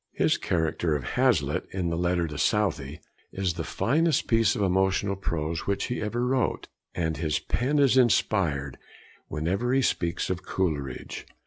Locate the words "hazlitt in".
1.13-1.89